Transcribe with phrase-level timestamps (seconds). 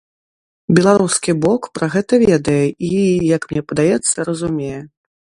[0.77, 2.89] Беларускі бок пра гэта ведае і,
[3.35, 4.79] як мне падаецца, разумее.